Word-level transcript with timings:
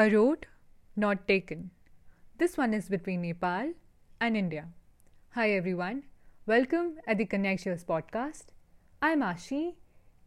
A 0.00 0.08
road 0.10 0.46
not 0.94 1.26
taken. 1.26 1.70
This 2.38 2.56
one 2.56 2.72
is 2.72 2.88
between 2.88 3.22
Nepal 3.22 3.72
and 4.20 4.36
India. 4.36 4.68
Hi 5.30 5.50
everyone, 5.50 6.04
welcome 6.46 6.98
at 7.08 7.18
the 7.18 7.26
Connectere 7.26 7.84
podcast. 7.84 8.52
I'm 9.02 9.22
Aashi 9.22 9.74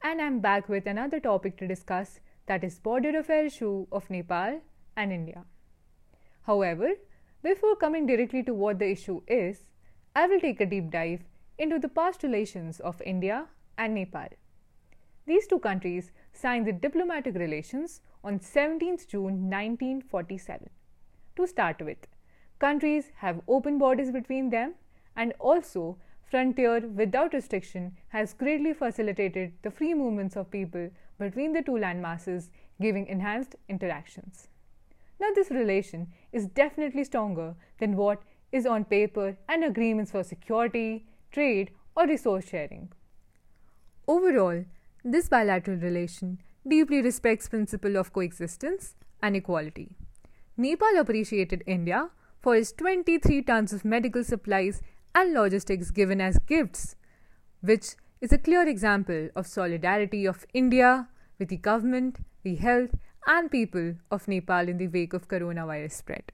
and 0.04 0.22
I'm 0.22 0.42
back 0.42 0.68
with 0.68 0.88
another 0.88 1.22
topic 1.22 1.56
to 1.60 1.70
discuss 1.70 2.20
that 2.48 2.66
is 2.66 2.80
border 2.80 3.18
affair 3.18 3.46
issue 3.46 3.88
of 3.94 4.10
Nepal 4.10 4.60
and 4.98 5.14
India. 5.14 5.46
However, 6.42 6.90
before 7.42 7.78
coming 7.78 8.06
directly 8.06 8.44
to 8.44 8.54
what 8.54 8.78
the 8.78 8.92
issue 8.92 9.22
is, 9.26 9.64
I 10.14 10.28
will 10.28 10.42
take 10.42 10.60
a 10.60 10.66
deep 10.66 10.92
dive 10.92 11.22
into 11.58 11.80
the 11.80 11.88
past 11.88 12.24
relations 12.24 12.82
of 12.82 13.02
India 13.06 13.46
and 13.78 13.96
Nepal. 13.96 14.28
These 15.26 15.48
two 15.48 15.60
countries 15.60 16.12
signed 16.34 16.66
the 16.66 16.74
diplomatic 16.74 17.36
relations 17.36 18.02
on 18.24 18.40
17th 18.40 19.08
June 19.08 19.50
1947. 19.50 20.70
To 21.36 21.48
start 21.48 21.82
with, 21.82 22.08
countries 22.60 23.12
have 23.18 23.42
open 23.48 23.78
borders 23.78 24.12
between 24.12 24.50
them 24.50 24.76
and 25.16 25.34
also 25.40 25.98
frontier 26.30 26.80
without 26.88 27.34
restriction 27.34 27.98
has 28.10 28.34
greatly 28.34 28.74
facilitated 28.74 29.54
the 29.62 29.72
free 29.72 29.94
movements 29.94 30.36
of 30.36 30.50
people 30.50 30.90
between 31.20 31.54
the 31.54 31.62
two 31.62 31.74
landmasses 31.74 32.50
giving 32.82 33.06
enhanced 33.08 33.56
interactions. 33.70 34.48
Now, 35.20 35.28
this 35.36 35.52
relation 35.52 36.08
is 36.32 36.48
definitely 36.48 37.04
stronger 37.04 37.56
than 37.80 37.96
what 37.96 38.24
is 38.52 38.66
on 38.66 38.86
paper 38.86 39.38
and 39.48 39.64
agreements 39.64 40.12
for 40.12 40.24
security, 40.24 41.06
trade, 41.32 41.72
or 41.96 42.08
resource 42.08 42.48
sharing. 42.48 42.92
Overall, 44.08 44.66
this 45.04 45.30
bilateral 45.30 45.78
relation 45.78 46.40
deeply 46.68 47.02
respects 47.02 47.50
principle 47.50 47.98
of 47.98 48.14
coexistence 48.14 48.96
and 49.22 49.36
equality. 49.36 49.96
Nepal 50.58 51.00
appreciated 51.00 51.64
India 51.66 52.10
for 52.42 52.56
its 52.56 52.72
23 52.74 53.42
tons 53.44 53.74
of 53.74 53.84
medical 53.84 54.24
supplies 54.24 54.82
and 55.16 55.34
logistics 55.34 55.92
given 55.92 56.22
as 56.22 56.38
gifts, 56.40 56.96
which 57.62 57.96
is 58.22 58.32
a 58.32 58.38
clear 58.38 58.68
example 58.68 59.30
of 59.36 59.48
solidarity 59.48 60.26
of 60.26 60.46
India 60.54 61.08
with 61.40 61.50
the 61.50 61.58
government, 61.58 62.20
the 62.44 62.56
health, 62.56 62.92
and 63.28 63.52
people 63.52 63.96
of 64.10 64.28
Nepal 64.28 64.68
in 64.68 64.78
the 64.78 64.88
wake 64.88 65.14
of 65.14 65.28
coronavirus 65.28 65.92
spread. 65.94 66.32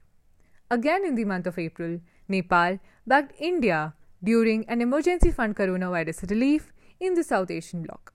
Again, 0.70 1.04
in 1.04 1.14
the 1.14 1.24
month 1.24 1.46
of 1.46 1.58
April, 1.58 2.00
Nepal 2.28 2.78
backed 3.06 3.32
India 3.38 3.94
during 4.22 4.68
an 4.68 4.82
emergency 4.82 5.30
fund 5.30 5.56
coronavirus 5.56 6.30
relief 6.30 6.72
in 7.00 7.14
the 7.14 7.24
South 7.24 7.50
Asian 7.50 7.82
bloc. 7.82 8.12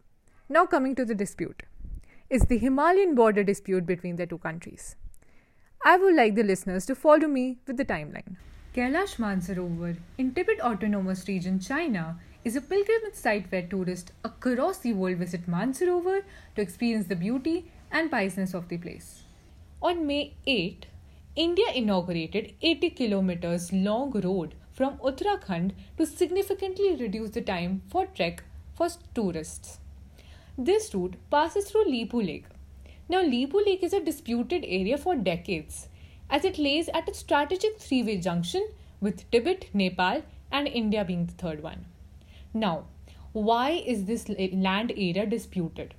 Now, 0.49 0.65
coming 0.65 0.93
to 0.95 1.05
the 1.05 1.15
dispute 1.15 1.63
is 2.29 2.41
the 2.43 2.57
Himalayan 2.57 3.15
border 3.15 3.43
dispute 3.43 3.85
between 3.85 4.17
the 4.17 4.27
two 4.27 4.39
countries. 4.39 4.97
I 5.85 5.95
would 5.95 6.15
like 6.15 6.35
the 6.35 6.43
listeners 6.43 6.85
to 6.87 6.95
follow 6.95 7.27
me 7.27 7.59
with 7.65 7.77
the 7.77 7.85
timeline. 7.85 8.35
Kailash 8.75 9.15
Mansarovar 9.15 9.95
in 10.17 10.33
Tibet 10.33 10.59
Autonomous 10.59 11.27
Region, 11.29 11.59
China 11.59 12.19
is 12.43 12.57
a 12.57 12.61
pilgrimage 12.61 13.13
site 13.13 13.49
where 13.51 13.61
tourists 13.61 14.11
across 14.25 14.79
the 14.79 14.91
world 14.91 15.17
visit 15.17 15.49
Mansarovar 15.49 16.23
to 16.55 16.61
experience 16.61 17.07
the 17.07 17.15
beauty 17.15 17.71
and 17.89 18.11
piousness 18.11 18.53
of 18.53 18.67
the 18.67 18.77
place. 18.77 19.23
On 19.81 20.05
May 20.05 20.33
8, 20.45 20.87
India 21.37 21.71
inaugurated 21.73 22.53
80 22.61 22.89
kilometers 22.89 23.71
long 23.71 24.11
road 24.11 24.55
from 24.73 24.97
Uttarakhand 24.97 25.71
to 25.97 26.05
significantly 26.05 26.97
reduce 26.97 27.29
the 27.29 27.41
time 27.41 27.81
for 27.89 28.07
trek 28.07 28.43
for 28.73 28.89
tourists. 29.15 29.79
This 30.57 30.93
route 30.93 31.15
passes 31.31 31.65
through 31.65 31.85
Lipulekh. 31.85 32.43
Now, 33.09 33.23
Lipulekh 33.23 33.81
is 33.81 33.91
a 33.91 33.99
disputed 33.99 34.63
area 34.67 34.99
for 34.99 35.15
decades 35.15 35.87
as 36.29 36.45
it 36.45 36.59
lays 36.59 36.89
at 36.89 37.09
a 37.09 37.13
strategic 37.15 37.79
three 37.79 38.03
way 38.03 38.17
junction 38.17 38.67
with 39.01 39.29
Tibet, 39.31 39.65
Nepal, 39.73 40.21
and 40.51 40.67
India 40.67 41.03
being 41.03 41.25
the 41.25 41.33
third 41.33 41.63
one. 41.63 41.85
Now, 42.53 42.85
why 43.31 43.71
is 43.71 44.05
this 44.05 44.29
land 44.29 44.91
area 44.91 45.25
disputed? 45.25 45.95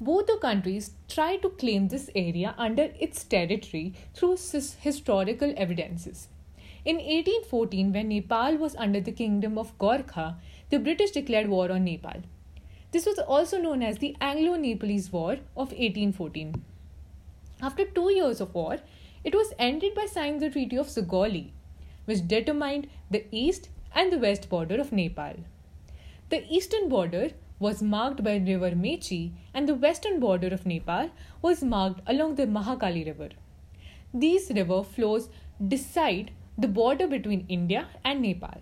Both 0.00 0.26
the 0.28 0.38
countries 0.38 0.92
try 1.06 1.36
to 1.36 1.50
claim 1.50 1.88
this 1.88 2.08
area 2.14 2.54
under 2.56 2.94
its 2.98 3.24
territory 3.24 3.92
through 4.14 4.38
historical 4.80 5.52
evidences. 5.54 6.28
In 6.86 6.96
1814, 6.96 7.92
when 7.92 8.08
Nepal 8.08 8.56
was 8.56 8.74
under 8.76 9.00
the 9.00 9.12
kingdom 9.12 9.58
of 9.58 9.76
Gorkha, 9.78 10.36
the 10.70 10.78
British 10.78 11.10
declared 11.10 11.50
war 11.50 11.70
on 11.70 11.84
Nepal. 11.84 12.22
This 12.92 13.06
was 13.06 13.18
also 13.18 13.58
known 13.58 13.82
as 13.82 13.98
the 13.98 14.16
Anglo 14.20 14.56
Nepalese 14.56 15.12
War 15.12 15.32
of 15.56 15.72
1814. 15.72 16.64
After 17.60 17.84
two 17.84 18.12
years 18.12 18.40
of 18.40 18.54
war, 18.54 18.78
it 19.24 19.34
was 19.34 19.52
ended 19.58 19.94
by 19.94 20.06
signing 20.06 20.38
the 20.38 20.50
Treaty 20.50 20.76
of 20.76 20.88
Sugauli, 20.88 21.50
which 22.04 22.28
determined 22.28 22.88
the 23.10 23.24
east 23.30 23.68
and 23.94 24.12
the 24.12 24.18
west 24.18 24.48
border 24.48 24.80
of 24.80 24.92
Nepal. 24.92 25.34
The 26.28 26.44
eastern 26.48 26.88
border 26.88 27.30
was 27.58 27.82
marked 27.82 28.22
by 28.22 28.36
river 28.36 28.70
Mechi 28.72 29.32
and 29.54 29.68
the 29.68 29.74
western 29.74 30.20
border 30.20 30.48
of 30.48 30.66
Nepal 30.66 31.10
was 31.42 31.62
marked 31.62 32.00
along 32.06 32.34
the 32.34 32.46
Mahakali 32.46 33.06
river. 33.06 33.30
These 34.12 34.50
river 34.50 34.82
flows 34.82 35.28
decide 35.66 36.30
the 36.58 36.68
border 36.68 37.06
between 37.06 37.46
India 37.48 37.88
and 38.04 38.22
Nepal. 38.22 38.60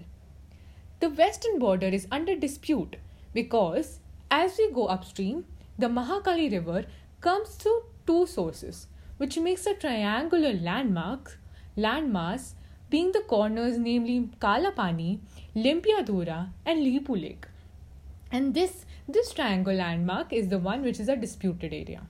The 1.00 1.10
western 1.10 1.58
border 1.58 1.88
is 1.88 2.06
under 2.10 2.36
dispute 2.36 2.96
because 3.32 4.00
as 4.34 4.58
we 4.58 4.70
go 4.72 4.86
upstream, 4.86 5.44
the 5.78 5.86
Mahakali 5.86 6.50
River 6.50 6.84
comes 7.20 7.50
through 7.50 7.82
two 8.06 8.26
sources, 8.26 8.88
which 9.16 9.38
makes 9.38 9.64
a 9.66 9.74
triangular 9.74 10.52
landmark, 10.54 11.38
landmass 11.76 12.54
being 12.90 13.12
the 13.12 13.20
corners 13.20 13.78
namely 13.78 14.28
Kalapani, 14.40 15.20
Limpiadhura, 15.54 16.48
and 16.66 16.80
Lipulekh. 16.80 17.44
And 18.32 18.54
this, 18.54 18.84
this 19.08 19.32
triangle 19.32 19.74
landmark 19.74 20.32
is 20.32 20.48
the 20.48 20.58
one 20.58 20.82
which 20.82 20.98
is 20.98 21.08
a 21.08 21.16
disputed 21.16 21.72
area. 21.72 22.02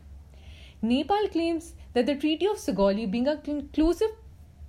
Nepal 0.81 1.29
claims 1.29 1.75
that 1.93 2.07
the 2.07 2.17
Treaty 2.17 2.47
of 2.47 2.57
Sugauli 2.57 3.11
being 3.11 3.29
a 3.29 3.37
conclusive 3.37 4.13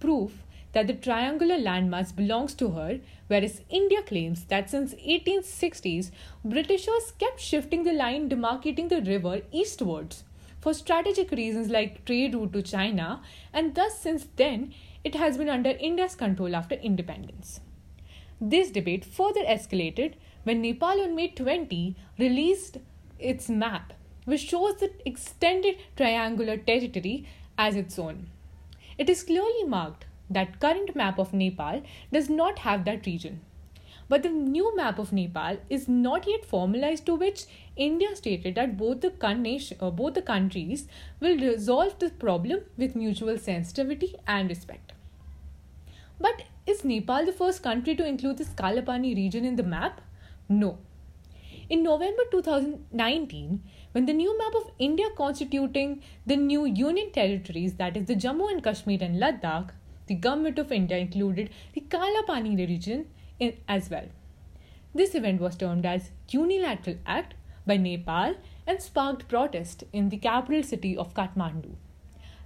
proof 0.02 0.44
that 0.76 0.88
the 0.88 0.94
triangular 0.94 1.58
landmass 1.58 2.14
belongs 2.14 2.54
to 2.54 2.72
her, 2.72 3.00
whereas 3.28 3.62
India 3.70 4.02
claims 4.04 4.44
that 4.46 4.70
since 4.70 4.94
1860s, 4.96 6.12
Britishers 6.44 7.14
kept 7.18 7.40
shifting 7.40 7.86
the 7.86 7.94
line 7.94 8.30
demarcating 8.30 8.90
the 8.90 9.02
river 9.02 9.42
eastwards 9.54 10.26
for 10.60 10.74
strategic 10.74 11.32
reasons 11.32 11.70
like 11.70 12.04
trade 12.06 12.34
route 12.36 12.52
to 12.52 12.62
China, 12.62 13.22
and 13.54 13.74
thus 13.74 14.00
since 14.00 14.28
then 14.36 14.74
it 15.06 15.16
has 15.16 15.38
been 15.38 15.48
under 15.48 15.70
India's 15.70 16.16
control 16.16 16.56
after 16.56 16.76
independence. 16.76 17.62
This 18.42 18.70
debate 18.70 19.06
further 19.06 19.46
escalated 19.46 20.16
when 20.44 20.62
Nepal 20.62 21.02
on 21.02 21.16
May 21.16 21.30
20 21.30 21.96
released 22.20 22.80
its 23.18 23.48
map, 23.48 23.94
which 24.26 24.50
shows 24.50 24.76
the 24.82 24.92
extended 25.06 25.78
triangular 25.96 26.58
territory 26.58 27.26
as 27.58 27.78
its 27.78 27.98
own. 27.98 28.28
It 28.98 29.10
is 29.10 29.24
clearly 29.24 29.64
marked 29.64 30.08
that 30.30 30.60
current 30.60 30.96
map 30.96 31.20
of 31.20 31.34
Nepal 31.34 31.82
does 32.12 32.30
not 32.30 32.60
have 32.60 32.86
that 32.86 33.06
region. 33.06 33.42
But 34.08 34.22
the 34.22 34.30
new 34.30 34.76
map 34.76 35.00
of 35.00 35.12
Nepal 35.12 35.58
is 35.70 35.88
not 35.88 36.28
yet 36.28 36.46
formalized, 36.46 37.06
to 37.08 37.16
which 37.16 37.46
India 37.76 38.16
stated 38.16 38.56
that 38.56 38.78
both 38.78 39.02
the, 39.02 39.12
uh, 39.80 39.90
both 39.90 40.14
the 40.14 40.22
countries 40.22 40.88
will 41.20 41.38
resolve 41.38 41.98
the 41.98 42.12
problem 42.12 42.62
with 42.78 42.96
mutual 42.96 43.38
sensitivity 43.38 44.16
and 44.28 44.50
respect. 44.50 44.94
But 46.20 46.44
is 46.68 46.86
Nepal 46.86 47.26
the 47.26 47.34
first 47.34 47.64
country 47.64 47.96
to 47.96 48.06
include 48.06 48.38
the 48.38 48.46
Kalapani 48.46 49.16
region 49.16 49.44
in 49.44 49.56
the 49.56 49.64
map? 49.64 50.02
No. 50.48 50.78
In 51.68 51.82
November 51.82 52.24
2019, 52.30 53.64
when 53.92 54.06
the 54.06 54.14
new 54.14 54.38
map 54.38 54.54
of 54.56 54.72
India 54.78 55.08
constituting 55.18 56.04
the 56.26 56.36
new 56.36 56.66
union 56.66 57.12
territories, 57.12 57.74
that 57.76 57.98
is 57.98 58.06
the 58.06 58.16
Jammu 58.16 58.52
and 58.52 58.64
Kashmir 58.64 59.00
and 59.02 59.20
Ladakh, 59.20 59.72
the 60.08 60.16
government 60.16 60.60
of 60.60 60.72
India 60.72 60.98
included 60.98 61.50
the 61.74 61.82
Kalapani 61.82 62.56
region 62.68 63.08
in, 63.40 63.54
as 63.68 63.90
well. 63.90 64.08
This 64.94 65.16
event 65.16 65.42
was 65.42 65.56
termed 65.58 65.86
as 65.86 66.12
Unilateral 66.30 66.98
Act 67.06 67.34
by 67.66 67.78
Nepal 67.78 68.36
and 68.66 68.82
sparked 68.82 69.28
protest 69.28 69.84
in 69.92 70.10
the 70.10 70.18
capital 70.18 70.64
city 70.64 70.96
of 70.96 71.14
Kathmandu. 71.14 71.76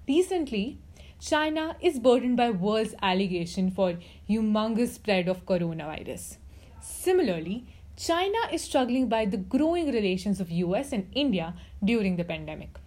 Recently, 0.08 0.80
China 1.20 1.76
is 1.82 2.00
burdened 2.00 2.38
by 2.38 2.50
world's 2.50 2.96
allegation 3.02 3.70
for 3.70 3.98
humongous 4.30 4.96
spread 4.96 5.28
of 5.28 5.46
coronavirus. 5.46 6.38
Similarly, 6.82 7.66
China 7.98 8.38
is 8.54 8.64
struggling 8.64 9.10
by 9.10 9.26
the 9.26 9.38
growing 9.38 9.92
relations 9.92 10.40
of 10.40 10.50
US 10.50 10.94
and 10.94 11.08
India 11.14 11.54
during 11.84 12.16
the 12.16 12.24
pandemic. 12.24 12.78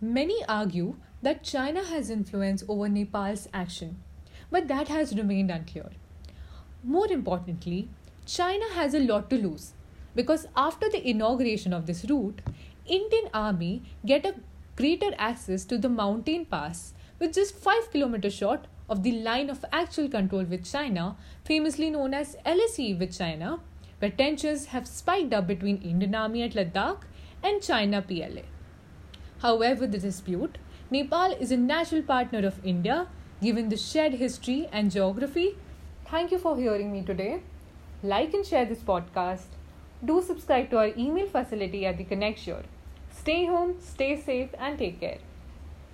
Many 0.00 0.42
argue 0.48 0.96
that 1.22 1.42
China 1.42 1.84
has 1.84 2.10
influence 2.10 2.62
over 2.68 2.88
Nepal's 2.88 3.48
action, 3.52 3.96
but 4.50 4.68
that 4.68 4.88
has 4.88 5.16
remained 5.16 5.50
unclear. 5.50 5.90
More 6.82 7.10
importantly, 7.10 7.88
China 8.26 8.66
has 8.74 8.94
a 8.94 9.00
lot 9.00 9.28
to 9.30 9.36
lose 9.36 9.72
because 10.14 10.46
after 10.56 10.88
the 10.88 11.08
inauguration 11.08 11.72
of 11.72 11.86
this 11.86 12.04
route, 12.08 12.40
Indian 12.86 13.28
army 13.34 13.82
get 14.06 14.24
a 14.24 14.34
greater 14.76 15.12
access 15.18 15.64
to 15.64 15.76
the 15.76 15.88
mountain 15.88 16.44
pass 16.44 16.94
which 17.18 17.34
just 17.34 17.56
5 17.56 17.90
kilometers 17.90 18.34
short 18.34 18.66
of 18.88 19.02
the 19.02 19.12
line 19.12 19.50
of 19.50 19.64
actual 19.72 20.08
control 20.08 20.44
with 20.44 20.70
China, 20.70 21.16
famously 21.44 21.90
known 21.90 22.14
as 22.14 22.36
LAC 22.46 22.98
with 22.98 23.16
China, 23.16 23.60
where 23.98 24.10
tensions 24.10 24.66
have 24.66 24.86
spiked 24.86 25.34
up 25.34 25.46
between 25.46 25.82
Indian 25.82 26.14
Army 26.14 26.42
at 26.42 26.52
Ladakh 26.52 27.02
and 27.42 27.60
China 27.60 28.00
PLA. 28.00 28.42
However, 29.40 29.86
the 29.86 29.98
dispute, 29.98 30.58
Nepal 30.90 31.32
is 31.32 31.52
a 31.52 31.56
natural 31.58 32.00
partner 32.00 32.46
of 32.46 32.64
India 32.64 33.08
given 33.42 33.68
the 33.68 33.76
shared 33.76 34.14
history 34.14 34.66
and 34.72 34.90
geography. 34.90 35.54
Thank 36.06 36.32
you 36.32 36.38
for 36.38 36.56
hearing 36.56 36.90
me 36.90 37.02
today. 37.02 37.42
Like 38.02 38.32
and 38.32 38.46
share 38.46 38.64
this 38.64 38.78
podcast. 38.78 39.58
Do 40.02 40.22
subscribe 40.22 40.70
to 40.70 40.78
our 40.78 40.92
email 40.96 41.26
facility 41.26 41.84
at 41.84 41.98
the 41.98 42.04
Connect 42.04 42.38
Stay 43.10 43.44
home, 43.44 43.76
stay 43.80 44.18
safe, 44.18 44.48
and 44.58 44.78
take 44.78 44.98
care. 44.98 45.18